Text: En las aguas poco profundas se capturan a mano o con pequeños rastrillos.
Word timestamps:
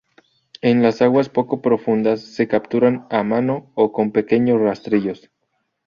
En 0.63 0.81
las 0.81 1.03
aguas 1.03 1.29
poco 1.29 1.61
profundas 1.61 2.21
se 2.21 2.47
capturan 2.47 3.05
a 3.11 3.21
mano 3.21 3.71
o 3.75 3.91
con 3.93 4.11
pequeños 4.11 4.59
rastrillos. 4.59 5.29